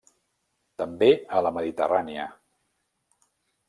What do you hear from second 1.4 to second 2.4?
la Mediterrània.